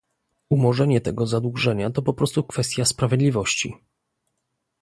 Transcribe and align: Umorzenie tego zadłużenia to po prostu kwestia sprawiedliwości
Umorzenie 0.49 1.01
tego 1.01 1.27
zadłużenia 1.27 1.89
to 1.89 2.01
po 2.01 2.13
prostu 2.13 2.43
kwestia 2.43 2.85
sprawiedliwości 2.85 3.75